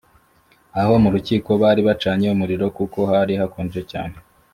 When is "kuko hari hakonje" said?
2.77-3.81